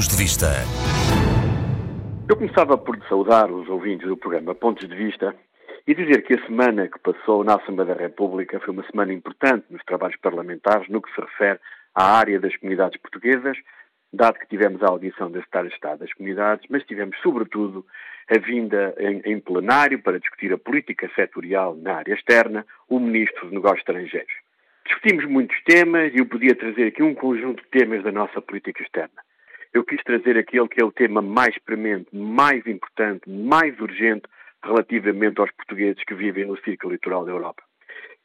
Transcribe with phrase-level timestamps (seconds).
[0.00, 0.46] Pontos de Vista.
[2.26, 5.36] Eu começava por saudar os ouvintes do programa Pontos de Vista
[5.86, 9.66] e dizer que a semana que passou na Assembleia da República foi uma semana importante
[9.68, 11.60] nos trabalhos parlamentares no que se refere
[11.94, 13.58] à área das comunidades portuguesas,
[14.10, 17.84] dado que tivemos a audição da Secretária de Estado das Comunidades, mas tivemos, sobretudo,
[18.34, 23.42] a vinda em, em plenário para discutir a política setorial na área externa, o Ministro
[23.42, 24.32] dos Negócios Estrangeiros.
[24.86, 28.82] Discutimos muitos temas e eu podia trazer aqui um conjunto de temas da nossa política
[28.82, 29.20] externa.
[29.72, 34.22] Eu quis trazer aquele que é o tema mais premente, mais importante, mais urgente
[34.64, 37.62] relativamente aos portugueses que vivem no círculo litoral da Europa.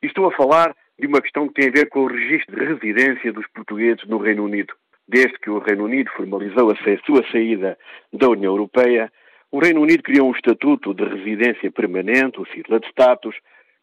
[0.02, 2.66] E estou a falar de uma questão que tem a ver com o registro de
[2.66, 4.74] residência dos portugueses no Reino Unido.
[5.08, 7.78] Desde que o Reino Unido formalizou a sua saída
[8.12, 9.12] da União Europeia,
[9.52, 13.36] o Reino Unido criou um estatuto de residência permanente, o sigla de status,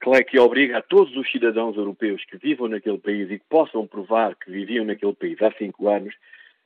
[0.03, 3.87] que que obriga a todos os cidadãos europeus que vivam naquele país e que possam
[3.87, 6.13] provar que viviam naquele país há cinco anos,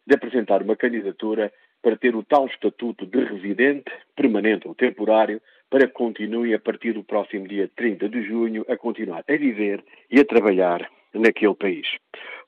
[0.07, 5.41] de apresentar uma candidatura para ter o tal estatuto de residente, permanente ou temporário,
[5.71, 9.85] para que continue a partir do próximo dia 30 de junho a continuar a viver
[10.11, 11.87] e a trabalhar naquele país.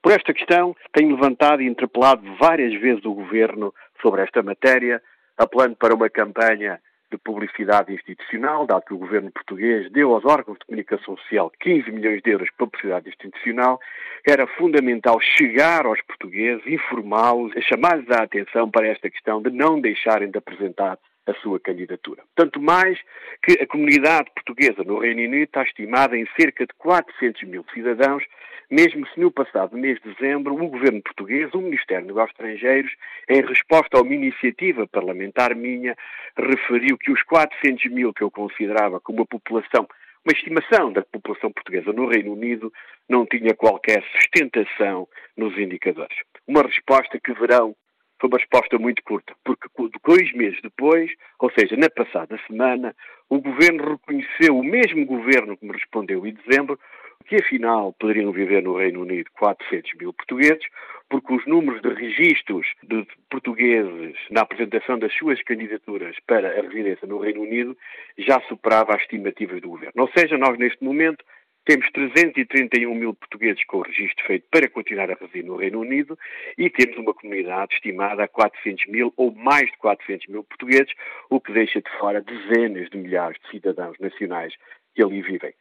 [0.03, 5.03] Por esta questão, tenho levantado e interpelado várias vezes o Governo sobre esta matéria,
[5.37, 10.59] apelando para uma campanha de publicidade institucional, dado que o governo português deu aos órgãos
[10.59, 13.81] de comunicação social 15 milhões de euros para publicidade institucional,
[14.27, 20.31] era fundamental chegar aos portugueses, informá-los, chamar-lhes a atenção para esta questão de não deixarem
[20.31, 20.99] de apresentar
[21.29, 22.23] a sua candidatura.
[22.35, 22.99] Tanto mais
[23.43, 28.25] que a comunidade portuguesa no Reino Unido está estimada em cerca de 400 mil cidadãos,
[28.71, 32.93] mesmo se no passado mês de dezembro o governo português, o Ministério dos Negócios Estrangeiros,
[33.29, 35.97] em resposta a uma iniciativa parlamentar minha,
[36.37, 39.87] referiu que os 400 mil que eu considerava como a população
[40.25, 42.71] uma estimação da população portuguesa no Reino Unido
[43.09, 46.19] não tinha qualquer sustentação nos indicadores.
[46.47, 47.75] Uma resposta que verão
[48.21, 49.69] foi uma resposta muito curta, porque
[50.05, 52.95] dois meses depois, ou seja, na passada semana,
[53.29, 56.79] o governo reconheceu, o mesmo governo que me respondeu em dezembro,
[57.27, 60.65] que afinal poderiam viver no Reino Unido 400 mil portugueses,
[61.11, 67.07] porque os números de registros de portugueses na apresentação das suas candidaturas para a residência
[67.07, 67.77] no Reino Unido
[68.17, 70.03] já superava as estimativas do governo.
[70.03, 71.25] Ou seja, nós neste momento
[71.69, 76.19] temos 331 mil portugueses com o registro feito para continuar a residir no Reino Unido
[76.57, 80.91] e temos uma comunidade estimada a 400 mil ou mais de 400 mil portugueses,
[81.29, 84.55] o que deixa de fora dezenas de milhares de cidadãos nacionais
[84.95, 85.53] que ali vivem.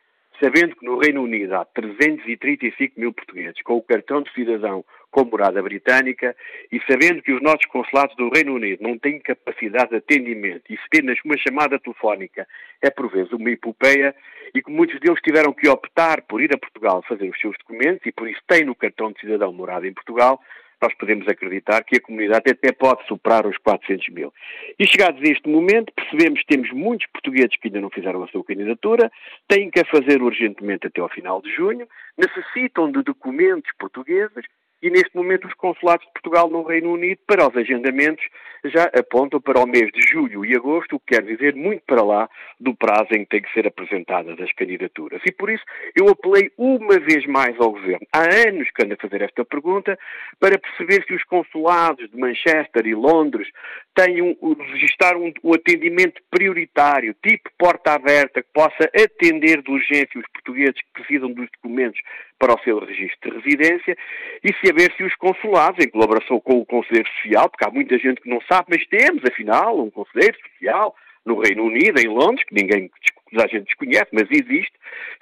[0.42, 5.26] Sabendo que no Reino Unido há 335 mil portugueses com o cartão de cidadão com
[5.26, 6.36] morada britânica
[6.72, 10.76] e sabendo que os nossos consulados do Reino Unido não têm capacidade de atendimento e
[10.76, 12.48] se apenas uma chamada telefónica
[12.82, 14.16] é por vezes uma epopeia
[14.54, 18.06] e que muitos deles tiveram que optar por ir a Portugal fazer os seus documentos
[18.06, 20.40] e por isso têm no cartão de cidadão morada em Portugal,
[20.82, 24.32] nós podemos acreditar que a comunidade até pode superar os 400 mil.
[24.78, 28.28] E chegados a este momento, percebemos que temos muitos portugueses que ainda não fizeram a
[28.28, 29.12] sua candidatura,
[29.48, 34.46] têm que a fazer urgentemente até ao final de junho, necessitam de documentos portugueses
[34.82, 38.26] e neste momento os consulados de Portugal no Reino Unido para os agendamentos
[38.66, 42.04] já apontam para o mês de julho e agosto, o que quer dizer muito para
[42.04, 42.30] lá
[42.60, 45.22] do prazo em que têm que ser apresentadas as candidaturas.
[45.26, 45.64] E por isso
[45.96, 49.98] eu apelei uma vez mais ao Governo, há anos que ando a fazer esta pergunta,
[50.40, 53.48] para perceber se os consulados de Manchester e Londres
[53.96, 60.20] têm um, registrar um, um atendimento prioritário, tipo porta aberta, que possa atender de urgência
[60.20, 62.00] os portugueses que precisam dos documentos
[62.40, 63.98] para o seu registro de residência
[64.44, 68.22] e saber se os consulados, em colaboração com o Conselheiro Social, porque há muita gente
[68.22, 72.56] que não sabe, mas temos, afinal, um Conselheiro Social no Reino Unido, em Londres, que
[72.56, 72.90] ninguém
[73.36, 74.72] a gente desconhece, mas existe,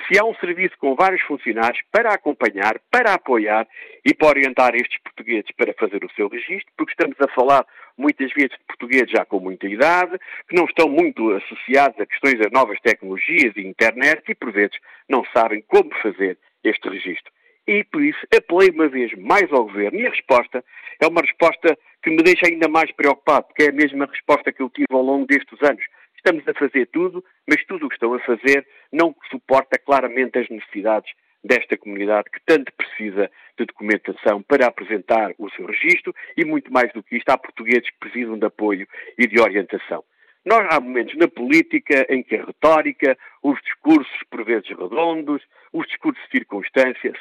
[0.08, 3.68] se há um serviço com vários funcionários para acompanhar, para apoiar
[4.06, 7.66] e para orientar estes portugueses para fazer o seu registro, porque estamos a falar
[7.98, 12.38] muitas vezes de portugueses já com muita idade, que não estão muito associados a questões
[12.38, 14.78] das novas tecnologias e internet e por vezes
[15.10, 17.32] não sabem como fazer este registro.
[17.68, 20.64] E por isso apelei uma vez mais ao Governo e a resposta
[21.02, 24.62] é uma resposta que me deixa ainda mais preocupado, porque é a mesma resposta que
[24.62, 25.84] eu tive ao longo destes anos.
[26.16, 30.50] Estamos a fazer tudo, mas tudo o que estão a fazer não suporta claramente as
[30.50, 31.12] necessidades
[31.44, 36.92] desta comunidade que tanto precisa de documentação para apresentar o seu registro e, muito mais
[36.94, 38.88] do que isto, há portugueses que precisam de apoio
[39.18, 40.04] e de orientação.
[40.44, 45.42] Nós há momentos na política em que a retórica, os discursos por vezes redondos,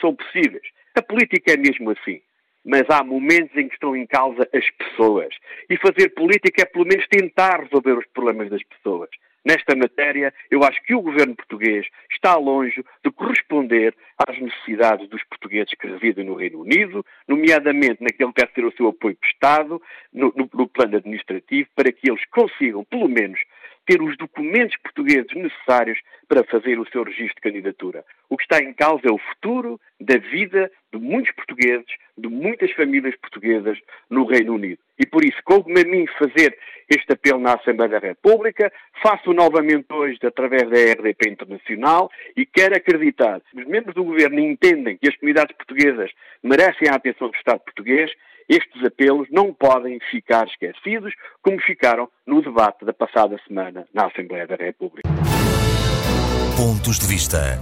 [0.01, 0.67] são possíveis.
[0.95, 2.21] A política é mesmo assim.
[2.65, 5.35] Mas há momentos em que estão em causa as pessoas.
[5.69, 9.11] E fazer política é pelo menos tentar resolver os problemas das pessoas.
[9.45, 13.95] nesta matéria, eu acho que o governo português está longe de corresponder
[14.27, 18.73] às necessidades dos portugueses que residem no Reino Unido, nomeadamente naquele que deve ter o
[18.73, 23.39] seu apoio prestado, no, no, no plano administrativo, para que eles consigam, pelo menos,
[23.87, 25.99] ter os documentos portugueses necessários
[26.29, 28.05] para fazer o seu registro de candidatura.
[28.29, 31.87] O que está em causa é o futuro da vida de muitos portugueses,
[32.17, 33.79] de muitas famílias portuguesas
[34.09, 34.79] no Reino Unido.
[34.99, 36.57] E por isso, como a mim fazer
[36.89, 38.73] este apelo na Assembleia da República,
[39.03, 44.39] faço novamente hoje através da RDP Internacional e quero acreditar que os membros do Governo
[44.39, 46.11] entendem que as comunidades portuguesas
[46.43, 48.11] merecem a atenção do Estado português
[48.49, 51.13] estes apelos não podem ficar esquecidos,
[51.43, 55.09] como ficaram no debate da passada semana na Assembleia da República.
[56.57, 57.59] Pontos de vista.